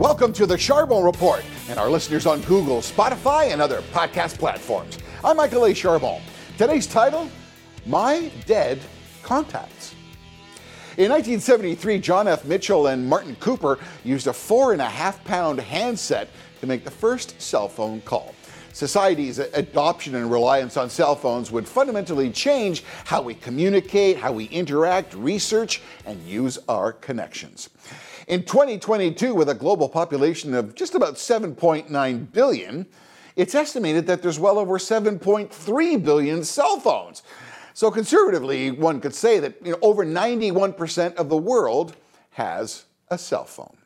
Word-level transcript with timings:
Welcome 0.00 0.32
to 0.32 0.46
the 0.46 0.56
Charbon 0.56 1.04
Report 1.04 1.44
and 1.68 1.78
our 1.78 1.90
listeners 1.90 2.24
on 2.24 2.40
Google, 2.40 2.78
Spotify, 2.78 3.52
and 3.52 3.60
other 3.60 3.82
podcast 3.92 4.38
platforms. 4.38 4.98
I'm 5.22 5.36
Michael 5.36 5.66
A. 5.66 5.72
Charbon. 5.72 6.22
Today's 6.56 6.86
title 6.86 7.28
My 7.84 8.32
Dead 8.46 8.80
Contacts. 9.22 9.94
In 10.96 11.10
1973, 11.10 11.98
John 11.98 12.28
F. 12.28 12.46
Mitchell 12.46 12.86
and 12.86 13.06
Martin 13.06 13.36
Cooper 13.40 13.78
used 14.02 14.26
a 14.26 14.32
four 14.32 14.72
and 14.72 14.80
a 14.80 14.88
half 14.88 15.22
pound 15.24 15.60
handset 15.60 16.30
to 16.62 16.66
make 16.66 16.82
the 16.82 16.90
first 16.90 17.38
cell 17.38 17.68
phone 17.68 18.00
call. 18.00 18.34
Society's 18.72 19.38
adoption 19.38 20.14
and 20.14 20.30
reliance 20.30 20.78
on 20.78 20.88
cell 20.88 21.14
phones 21.14 21.50
would 21.50 21.68
fundamentally 21.68 22.30
change 22.30 22.84
how 23.04 23.20
we 23.20 23.34
communicate, 23.34 24.16
how 24.16 24.32
we 24.32 24.46
interact, 24.46 25.12
research, 25.12 25.82
and 26.06 26.22
use 26.22 26.58
our 26.70 26.92
connections. 26.92 27.68
In 28.30 28.44
2022, 28.44 29.34
with 29.34 29.48
a 29.48 29.54
global 29.54 29.88
population 29.88 30.54
of 30.54 30.76
just 30.76 30.94
about 30.94 31.16
7.9 31.16 32.32
billion, 32.32 32.86
it's 33.34 33.56
estimated 33.56 34.06
that 34.06 34.22
there's 34.22 34.38
well 34.38 34.56
over 34.56 34.78
7.3 34.78 36.04
billion 36.04 36.44
cell 36.44 36.78
phones. 36.78 37.24
So, 37.74 37.90
conservatively, 37.90 38.70
one 38.70 39.00
could 39.00 39.16
say 39.16 39.40
that 39.40 39.56
you 39.64 39.72
know, 39.72 39.78
over 39.82 40.06
91% 40.06 41.14
of 41.16 41.28
the 41.28 41.36
world 41.36 41.96
has 42.30 42.84
a 43.08 43.18
cell 43.18 43.46
phone. 43.46 43.76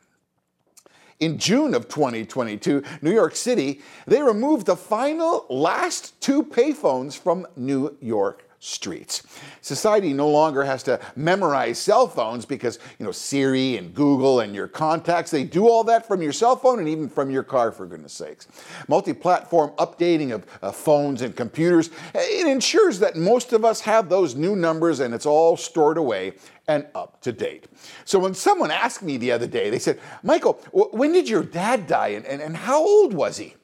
In 1.21 1.39
June 1.39 1.73
of 1.73 1.89
2022, 1.89 2.83
New 3.01 3.13
York 3.13 3.37
City, 3.37 3.81
they 4.07 4.21
removed 4.21 4.67
the 4.67 4.77
final 4.77 5.47
last 5.49 6.21
two 6.21 6.43
payphones 6.43 7.17
from 7.17 7.47
New 7.57 7.97
York 7.99 8.44
streets. 8.65 9.23
Society 9.61 10.15
no 10.15 10.29
longer 10.29 10.65
has 10.65 10.83
to 10.85 10.99
memorize 11.17 11.79
cell 11.79 12.09
phones 12.09 12.47
because, 12.47 12.79
you 12.99 13.05
know, 13.05 13.13
Siri 13.13 13.77
and 13.77 13.95
Google 13.95 14.41
and 14.41 14.55
your 14.55 14.69
contacts, 14.69 15.31
they 15.31 15.45
do 15.45 15.69
all 15.69 15.85
that 15.85 16.09
from 16.09 16.23
your 16.23 16.33
cell 16.33 16.57
phone 16.57 16.79
and 16.79 16.89
even 16.89 17.09
from 17.09 17.31
your 17.31 17.43
car, 17.43 17.71
for 17.71 17.85
goodness 17.85 18.15
sakes. 18.15 18.49
Multi-platform 18.89 19.73
updating 19.77 20.33
of 20.33 20.47
uh, 20.63 20.73
phones 20.73 21.21
and 21.21 21.37
computers, 21.37 21.91
it 22.15 22.47
ensures 22.47 22.99
that 23.01 23.17
most 23.17 23.53
of 23.53 23.65
us 23.65 23.83
have 23.83 24.09
those 24.09 24.35
new 24.35 24.57
numbers 24.57 25.01
and 25.01 25.13
it's 25.13 25.27
all 25.27 25.59
stored 25.59 25.99
away 25.99 26.33
and 26.67 26.87
up 26.95 27.21
to 27.21 27.33
date. 27.33 27.67
So 28.07 28.19
when 28.19 28.33
someone 28.33 28.71
asked 28.71 29.03
me 29.03 29.19
the 29.19 29.33
other 29.33 29.47
day, 29.47 29.69
they 29.69 29.79
said, 29.79 30.01
Michael, 30.23 30.55
when 30.73 31.13
did 31.13 31.29
your 31.29 31.43
dad 31.43 31.87
die 31.87 32.09
and, 32.09 32.25
and, 32.25 32.41
and 32.41 32.57
how 32.57 32.83
old 32.83 33.13
was 33.13 33.37
he? 33.37 33.55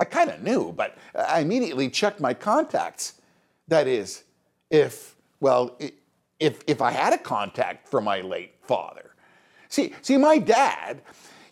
I 0.00 0.04
kind 0.04 0.30
of 0.30 0.42
knew, 0.42 0.72
but 0.72 0.98
I 1.14 1.40
immediately 1.40 1.88
checked 1.88 2.20
my 2.20 2.34
contacts. 2.34 3.14
That 3.68 3.86
is, 3.86 4.24
if, 4.70 5.16
well, 5.40 5.78
if, 6.38 6.60
if 6.66 6.80
I 6.80 6.90
had 6.90 7.12
a 7.12 7.18
contact 7.18 7.88
from 7.88 8.04
my 8.04 8.20
late 8.20 8.54
father. 8.62 9.14
See, 9.68 9.94
see, 10.02 10.16
my 10.16 10.38
dad, 10.38 11.02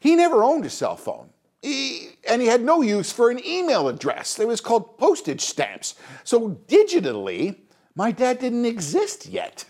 he 0.00 0.14
never 0.14 0.44
owned 0.44 0.64
a 0.64 0.70
cell 0.70 0.96
phone. 0.96 1.30
He, 1.62 2.10
and 2.28 2.42
he 2.42 2.48
had 2.48 2.62
no 2.62 2.82
use 2.82 3.10
for 3.10 3.30
an 3.30 3.44
email 3.44 3.88
address. 3.88 4.38
It 4.38 4.46
was 4.46 4.60
called 4.60 4.98
postage 4.98 5.40
stamps. 5.40 5.94
So 6.22 6.50
digitally, 6.68 7.56
my 7.96 8.12
dad 8.12 8.38
didn't 8.38 8.66
exist 8.66 9.26
yet. 9.26 9.64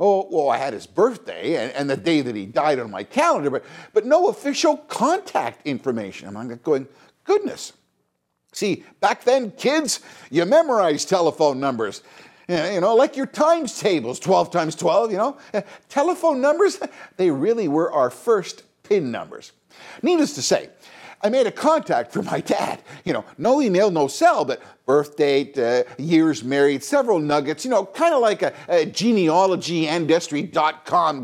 Oh, 0.00 0.28
well, 0.30 0.50
I 0.50 0.58
had 0.58 0.74
his 0.74 0.86
birthday 0.86 1.56
and, 1.56 1.72
and, 1.72 1.90
the 1.90 1.96
day 1.96 2.20
that 2.20 2.36
he 2.36 2.46
died 2.46 2.78
on 2.78 2.88
my 2.88 3.02
calendar, 3.02 3.50
but, 3.50 3.64
but 3.92 4.06
no 4.06 4.28
official 4.28 4.76
contact 4.76 5.66
information. 5.66 6.36
I'm 6.36 6.56
going, 6.58 6.86
goodness, 7.24 7.72
See, 8.52 8.84
back 9.00 9.24
then, 9.24 9.50
kids, 9.52 10.00
you 10.30 10.44
memorized 10.44 11.08
telephone 11.08 11.60
numbers. 11.60 12.02
You 12.48 12.80
know, 12.80 12.94
like 12.94 13.16
your 13.16 13.26
times 13.26 13.78
tables, 13.78 14.18
12 14.18 14.50
times 14.50 14.74
12, 14.74 15.12
you 15.12 15.18
know. 15.18 15.36
Telephone 15.88 16.40
numbers, 16.40 16.80
they 17.16 17.30
really 17.30 17.68
were 17.68 17.92
our 17.92 18.10
first 18.10 18.62
PIN 18.84 19.10
numbers. 19.10 19.52
Needless 20.02 20.34
to 20.34 20.42
say, 20.42 20.70
I 21.22 21.28
made 21.28 21.46
a 21.46 21.52
contact 21.52 22.12
for 22.12 22.22
my 22.22 22.40
dad. 22.46 22.80
You 23.04 23.12
know, 23.12 23.24
no 23.36 23.60
email, 23.60 23.90
no 23.90 24.08
cell, 24.08 24.44
but 24.44 24.62
birth 24.86 25.16
date, 25.16 25.58
uh, 25.58 25.84
years 25.98 26.42
married, 26.42 26.82
several 26.82 27.18
nuggets, 27.18 27.64
you 27.64 27.70
know, 27.70 27.84
kind 27.84 28.14
of 28.14 28.20
like 28.20 28.42
a, 28.42 28.54
a 28.68 28.86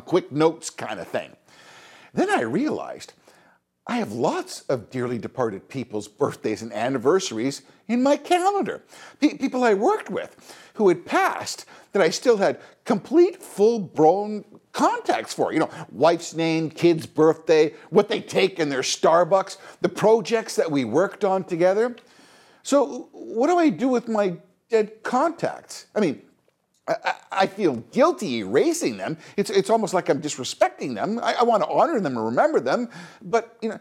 quick 0.02 0.30
notes 0.30 0.70
kind 0.70 1.00
of 1.00 1.08
thing. 1.08 1.30
Then 2.12 2.30
I 2.30 2.42
realized 2.42 3.12
I 3.86 3.96
have 3.96 4.12
lots 4.12 4.62
of 4.62 4.88
dearly 4.90 5.18
departed 5.18 5.68
people's 5.68 6.08
birthdays 6.08 6.62
and 6.62 6.72
anniversaries 6.72 7.62
in 7.86 8.02
my 8.02 8.16
calendar. 8.16 8.82
P- 9.20 9.36
people 9.36 9.62
I 9.62 9.74
worked 9.74 10.08
with 10.08 10.54
who 10.74 10.88
had 10.88 11.04
passed 11.04 11.66
that 11.92 12.00
I 12.00 12.08
still 12.08 12.38
had 12.38 12.60
complete, 12.84 13.42
full 13.42 13.78
blown 13.78 14.44
contacts 14.72 15.34
for. 15.34 15.52
You 15.52 15.60
know, 15.60 15.70
wife's 15.92 16.34
name, 16.34 16.70
kid's 16.70 17.06
birthday, 17.06 17.74
what 17.90 18.08
they 18.08 18.20
take 18.20 18.58
in 18.58 18.70
their 18.70 18.80
Starbucks, 18.80 19.58
the 19.82 19.88
projects 19.90 20.56
that 20.56 20.70
we 20.70 20.84
worked 20.84 21.24
on 21.24 21.44
together. 21.44 21.94
So, 22.62 23.10
what 23.12 23.48
do 23.48 23.58
I 23.58 23.68
do 23.68 23.88
with 23.88 24.08
my 24.08 24.36
dead 24.70 25.02
contacts? 25.02 25.86
I 25.94 26.00
mean, 26.00 26.22
I, 26.86 27.14
I, 27.32 27.46
feel 27.46 27.76
guilty 27.92 28.40
erasing 28.40 28.98
them. 28.98 29.16
It's, 29.38 29.48
it's 29.48 29.70
almost 29.70 29.94
like 29.94 30.10
I'm 30.10 30.20
disrespecting 30.20 30.94
them. 30.94 31.18
I, 31.22 31.36
I 31.40 31.42
want 31.42 31.62
to 31.62 31.68
honor 31.68 31.98
them 31.98 32.16
and 32.16 32.26
remember 32.26 32.60
them, 32.60 32.90
but 33.22 33.56
you 33.62 33.70
know, 33.70 33.78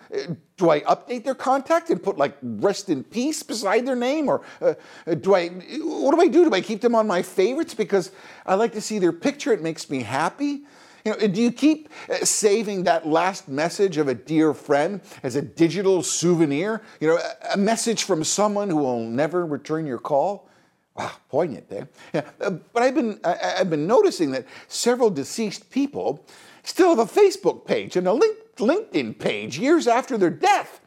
do 0.56 0.70
I 0.70 0.80
update 0.82 1.26
their 1.26 1.36
contact 1.36 1.90
and 1.90 2.02
put 2.02 2.18
like 2.18 2.38
"rest 2.42 2.90
in 2.90 3.04
peace" 3.04 3.44
beside 3.44 3.86
their 3.86 3.98
name, 3.98 4.30
or 4.30 4.42
uh, 4.62 4.76
do 5.16 5.36
I? 5.36 5.50
What 5.50 6.16
do 6.16 6.22
I 6.22 6.28
do? 6.28 6.46
Do 6.46 6.56
I 6.56 6.62
keep 6.62 6.80
them 6.80 6.96
on 6.96 7.06
my 7.06 7.22
favorites 7.22 7.74
because 7.74 8.12
I 8.46 8.56
like 8.56 8.72
to 8.74 8.82
see 8.82 9.00
their 9.00 9.12
picture? 9.12 9.52
It 9.52 9.62
makes 9.62 9.90
me 9.90 10.04
happy. 10.04 10.64
You 11.04 11.12
know, 11.12 11.28
do 11.28 11.42
you 11.42 11.52
keep 11.52 11.90
uh, 12.10 12.24
saving 12.24 12.86
that 12.86 13.06
last 13.06 13.50
message 13.50 13.98
of 13.98 14.08
a 14.08 14.14
dear 14.14 14.54
friend 14.54 15.02
as 15.24 15.36
a 15.36 15.42
digital 15.42 16.04
souvenir? 16.04 16.82
You 17.02 17.10
know, 17.10 17.20
a 17.54 17.58
message 17.58 18.04
from 18.04 18.24
someone 18.24 18.70
who 18.70 18.78
will 18.78 19.04
never 19.04 19.46
return 19.46 19.86
your 19.86 20.00
call. 20.00 20.48
Wow, 20.96 21.12
poignant 21.30 21.70
there. 21.70 21.90
Yeah, 22.14 22.22
uh, 22.40 22.52
but 22.52 22.84
I've 22.84 22.94
been, 22.94 23.20
I, 23.24 23.36
have 23.58 23.70
been 23.70 23.88
noticing 23.88 24.32
that 24.32 24.46
several 24.68 25.10
deceased 25.10 25.72
people 25.72 26.26
still 26.64 26.96
have 26.96 27.00
a 27.00 27.12
Facebook 27.12 27.66
page 27.66 27.96
and 27.96 28.08
a 28.08 28.14
link, 28.14 28.38
LinkedIn 28.58 29.18
page 29.18 29.58
years 29.58 29.88
after 29.88 30.18
their 30.18 30.30
death. 30.30 30.82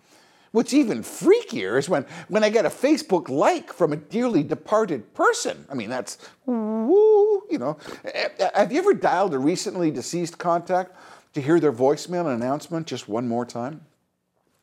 What's 0.53 0.73
even 0.73 1.03
freakier 1.03 1.79
is 1.79 1.89
when, 1.89 2.07
when 2.29 2.45
I 2.45 2.49
get 2.49 2.65
a 2.65 2.71
Facebook 2.71 3.29
like 3.29 3.73
from 3.73 3.93
a 3.93 3.97
dearly 3.97 4.43
departed 4.43 5.13
person. 5.13 5.67
I 5.69 5.75
mean, 5.75 5.91
that's 5.91 6.19
woo, 6.47 7.43
you 7.51 7.59
know. 7.59 7.77
Have 8.55 8.73
you 8.73 8.79
ever 8.79 8.95
dialed 8.95 9.35
a 9.35 9.39
recently 9.39 9.91
deceased 9.91 10.39
contact 10.39 10.97
to 11.35 11.43
hear 11.43 11.61
their 11.61 11.73
voicemail 11.73 12.33
announcement 12.33 12.87
just 12.87 13.09
one 13.09 13.29
more 13.29 13.45
time? 13.45 13.83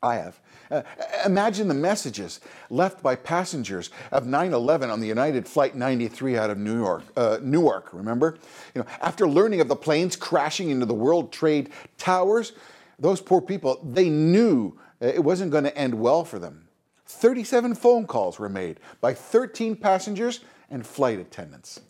I 0.04 0.16
have. 0.16 0.38
Uh, 0.70 0.82
imagine 1.24 1.66
the 1.66 1.74
messages 1.74 2.40
left 2.68 3.02
by 3.02 3.16
passengers 3.16 3.90
of 4.12 4.26
9/11 4.26 4.90
on 4.90 5.00
the 5.00 5.06
United 5.06 5.48
Flight 5.48 5.74
93 5.74 6.36
out 6.36 6.50
of 6.50 6.58
New 6.58 6.76
York, 6.76 7.04
uh, 7.16 7.38
Newark. 7.42 7.88
Remember, 7.92 8.36
you 8.74 8.82
know, 8.82 8.86
after 9.00 9.26
learning 9.26 9.60
of 9.60 9.68
the 9.68 9.76
planes 9.76 10.14
crashing 10.14 10.70
into 10.70 10.84
the 10.84 10.94
World 10.94 11.32
Trade 11.32 11.70
Towers, 11.96 12.52
those 12.98 13.20
poor 13.20 13.40
people 13.40 13.80
they 13.82 14.10
knew 14.10 14.78
uh, 15.02 15.06
it 15.06 15.24
wasn't 15.24 15.50
going 15.50 15.64
to 15.64 15.76
end 15.76 15.94
well 15.94 16.24
for 16.24 16.38
them. 16.38 16.68
37 17.06 17.74
phone 17.74 18.06
calls 18.06 18.38
were 18.38 18.48
made 18.48 18.80
by 19.00 19.14
13 19.14 19.76
passengers 19.76 20.40
and 20.70 20.86
flight 20.86 21.18
attendants. 21.18 21.80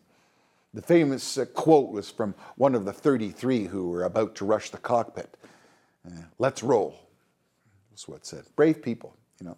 The 0.73 0.83
famous 0.83 1.39
uh, 1.39 1.47
quote 1.47 1.91
was 1.91 2.11
from 2.11 2.35
one 2.57 2.75
of 2.75 2.85
the 2.85 2.93
33 2.93 3.65
who 3.65 3.91
were 3.91 4.05
about 4.05 4.35
to 4.37 4.45
rush 4.45 4.71
the 4.71 4.79
cockpit. 4.79 5.37
Uh, 6.07 6.23
Let's 6.39 6.63
roll. 6.63 7.04
That's 7.95 8.09
what 8.09 8.27
said. 8.27 8.43
Brave 8.57 8.83
people, 8.83 9.17
you 9.39 9.47
know. 9.47 9.57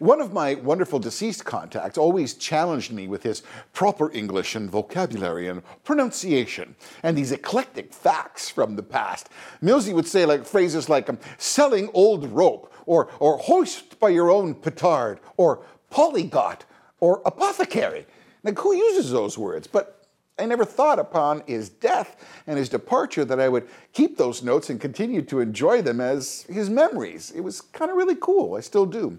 One 0.00 0.20
of 0.20 0.32
my 0.32 0.56
wonderful 0.56 0.98
deceased 0.98 1.44
contacts 1.44 1.96
always 1.96 2.34
challenged 2.34 2.90
me 2.90 3.06
with 3.06 3.22
his 3.22 3.44
proper 3.72 4.10
English 4.10 4.56
and 4.56 4.68
vocabulary 4.68 5.46
and 5.46 5.62
pronunciation 5.84 6.74
and 7.04 7.16
these 7.16 7.30
eclectic 7.30 7.94
facts 7.94 8.50
from 8.50 8.74
the 8.74 8.82
past. 8.82 9.28
Millsy 9.62 9.92
would 9.92 10.08
say 10.08 10.26
like 10.26 10.44
phrases 10.44 10.88
like 10.88 11.08
um, 11.08 11.16
selling 11.38 11.88
old 11.94 12.26
rope 12.32 12.74
or, 12.86 13.08
or 13.20 13.38
hoist 13.38 14.00
by 14.00 14.08
your 14.08 14.32
own 14.32 14.52
petard 14.52 15.20
or 15.36 15.64
polygot 15.92 16.62
or 16.98 17.22
apothecary. 17.24 18.04
Like 18.42 18.58
who 18.58 18.74
uses 18.74 19.12
those 19.12 19.38
words? 19.38 19.68
But 19.68 19.99
I 20.40 20.46
never 20.46 20.64
thought 20.64 20.98
upon 20.98 21.42
his 21.46 21.68
death 21.68 22.16
and 22.46 22.58
his 22.58 22.68
departure 22.68 23.24
that 23.26 23.38
I 23.38 23.48
would 23.48 23.68
keep 23.92 24.16
those 24.16 24.42
notes 24.42 24.70
and 24.70 24.80
continue 24.80 25.22
to 25.22 25.40
enjoy 25.40 25.82
them 25.82 26.00
as 26.00 26.42
his 26.48 26.70
memories. 26.70 27.30
It 27.30 27.42
was 27.42 27.60
kind 27.60 27.90
of 27.90 27.96
really 27.96 28.16
cool. 28.16 28.54
I 28.56 28.60
still 28.60 28.86
do. 28.86 29.18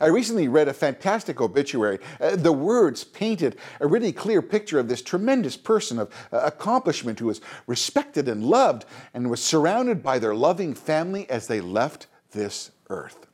I 0.00 0.06
recently 0.06 0.48
read 0.48 0.68
a 0.68 0.74
fantastic 0.74 1.40
obituary. 1.40 1.98
Uh, 2.20 2.34
the 2.34 2.52
words 2.52 3.04
painted 3.04 3.56
a 3.80 3.86
really 3.86 4.12
clear 4.12 4.42
picture 4.42 4.78
of 4.78 4.88
this 4.88 5.02
tremendous 5.02 5.56
person 5.56 5.98
of 5.98 6.12
uh, 6.32 6.40
accomplishment 6.44 7.18
who 7.20 7.26
was 7.26 7.40
respected 7.66 8.28
and 8.28 8.44
loved 8.44 8.84
and 9.14 9.30
was 9.30 9.42
surrounded 9.42 10.02
by 10.02 10.18
their 10.18 10.34
loving 10.34 10.74
family 10.74 11.28
as 11.30 11.46
they 11.46 11.60
left 11.60 12.08
this 12.32 12.72
earth. 12.90 13.26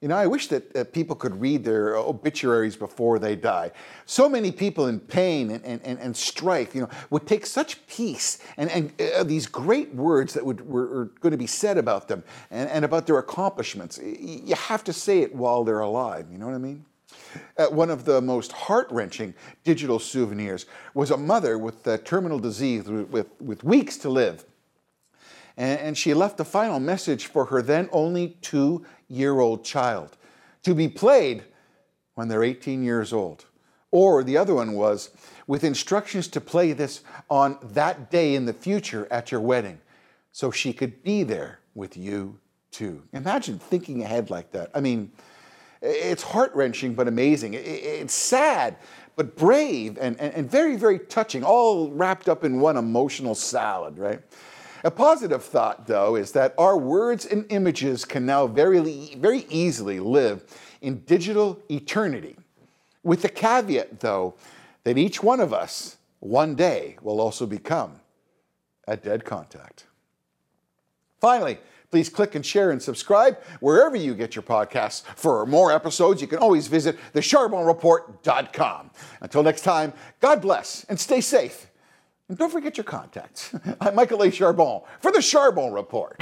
You 0.00 0.08
know, 0.08 0.16
I 0.16 0.26
wish 0.26 0.46
that 0.46 0.74
uh, 0.74 0.84
people 0.84 1.14
could 1.14 1.38
read 1.38 1.62
their 1.62 1.96
obituaries 1.96 2.74
before 2.74 3.18
they 3.18 3.36
die. 3.36 3.70
So 4.06 4.30
many 4.30 4.50
people 4.50 4.86
in 4.86 4.98
pain 4.98 5.50
and, 5.50 5.62
and, 5.62 5.98
and, 5.98 6.16
strife, 6.16 6.74
you 6.74 6.80
know, 6.80 6.88
would 7.10 7.26
take 7.26 7.44
such 7.44 7.86
peace 7.86 8.38
and, 8.56 8.70
and 8.70 8.92
uh, 9.14 9.24
these 9.24 9.46
great 9.46 9.94
words 9.94 10.32
that 10.32 10.46
would, 10.46 10.66
were, 10.66 10.86
were, 10.86 11.04
going 11.20 11.32
to 11.32 11.36
be 11.38 11.46
said 11.46 11.76
about 11.76 12.08
them 12.08 12.24
and, 12.50 12.70
and 12.70 12.86
about 12.86 13.06
their 13.06 13.18
accomplishments. 13.18 14.00
You 14.02 14.54
have 14.54 14.82
to 14.84 14.92
say 14.94 15.20
it 15.20 15.34
while 15.34 15.64
they're 15.64 15.80
alive, 15.80 16.28
you 16.32 16.38
know 16.38 16.46
what 16.46 16.54
I 16.54 16.58
mean? 16.58 16.86
Uh, 17.58 17.66
one 17.66 17.90
of 17.90 18.06
the 18.06 18.22
most 18.22 18.52
heart 18.52 18.86
wrenching 18.90 19.34
digital 19.64 19.98
souvenirs 19.98 20.64
was 20.94 21.10
a 21.10 21.16
mother 21.16 21.58
with 21.58 21.86
uh, 21.86 21.98
terminal 21.98 22.38
disease 22.38 22.84
with, 22.88 23.28
with 23.38 23.62
weeks 23.64 23.98
to 23.98 24.08
live. 24.08 24.46
And, 25.60 25.78
and 25.80 25.98
she 25.98 26.14
left 26.14 26.40
a 26.40 26.44
final 26.44 26.80
message 26.80 27.26
for 27.26 27.44
her 27.44 27.60
then 27.60 27.90
only 27.92 28.38
two 28.40 28.86
year 29.08 29.38
old 29.38 29.62
child 29.62 30.16
to 30.62 30.74
be 30.74 30.88
played 30.88 31.44
when 32.14 32.28
they're 32.28 32.42
18 32.42 32.82
years 32.82 33.12
old. 33.12 33.44
Or 33.90 34.24
the 34.24 34.38
other 34.38 34.54
one 34.54 34.72
was 34.72 35.10
with 35.46 35.62
instructions 35.62 36.28
to 36.28 36.40
play 36.40 36.72
this 36.72 37.02
on 37.28 37.58
that 37.74 38.10
day 38.10 38.34
in 38.34 38.46
the 38.46 38.54
future 38.54 39.06
at 39.10 39.30
your 39.30 39.40
wedding 39.42 39.80
so 40.32 40.50
she 40.50 40.72
could 40.72 41.02
be 41.02 41.24
there 41.24 41.58
with 41.74 41.94
you 41.94 42.38
too. 42.70 43.02
Imagine 43.12 43.58
thinking 43.58 44.02
ahead 44.02 44.30
like 44.30 44.52
that. 44.52 44.70
I 44.74 44.80
mean, 44.80 45.12
it's 45.82 46.22
heart 46.22 46.54
wrenching 46.54 46.94
but 46.94 47.06
amazing. 47.06 47.52
It's 47.54 48.14
sad 48.14 48.78
but 49.14 49.36
brave 49.36 49.98
and, 50.00 50.18
and, 50.18 50.50
very, 50.50 50.76
very 50.76 50.98
touching, 50.98 51.44
all 51.44 51.90
wrapped 51.90 52.30
up 52.30 52.44
in 52.44 52.60
one 52.60 52.78
emotional 52.78 53.34
salad, 53.34 53.98
right? 53.98 54.22
A 54.82 54.90
positive 54.90 55.44
thought, 55.44 55.86
though, 55.86 56.16
is 56.16 56.32
that 56.32 56.54
our 56.56 56.76
words 56.76 57.26
and 57.26 57.44
images 57.50 58.04
can 58.04 58.24
now 58.24 58.46
very, 58.46 59.14
very 59.16 59.46
easily 59.50 60.00
live 60.00 60.44
in 60.80 61.00
digital 61.00 61.60
eternity, 61.70 62.36
with 63.02 63.22
the 63.22 63.28
caveat, 63.28 64.00
though, 64.00 64.34
that 64.84 64.96
each 64.96 65.22
one 65.22 65.40
of 65.40 65.52
us 65.52 65.98
one 66.20 66.54
day 66.54 66.96
will 67.02 67.20
also 67.20 67.46
become 67.46 68.00
a 68.88 68.96
dead 68.96 69.24
contact. 69.24 69.86
Finally, 71.20 71.58
please 71.90 72.08
click 72.08 72.34
and 72.34 72.44
share 72.46 72.70
and 72.70 72.82
subscribe 72.82 73.38
wherever 73.60 73.96
you 73.96 74.14
get 74.14 74.34
your 74.34 74.42
podcasts. 74.42 75.02
For 75.16 75.44
more 75.44 75.72
episodes, 75.72 76.22
you 76.22 76.26
can 76.26 76.38
always 76.38 76.66
visit 76.66 76.98
thecharbonreport.com. 77.12 78.90
Until 79.20 79.42
next 79.42 79.62
time, 79.62 79.92
God 80.20 80.40
bless 80.40 80.84
and 80.84 80.98
stay 80.98 81.20
safe. 81.20 81.69
And 82.30 82.38
don't 82.38 82.50
forget 82.52 82.76
your 82.76 82.84
contacts. 82.84 83.52
I'm 83.80 83.96
Michael 83.96 84.22
A. 84.22 84.28
Charbon 84.28 84.84
for 85.00 85.10
the 85.10 85.18
Charbon 85.18 85.74
Report. 85.74 86.16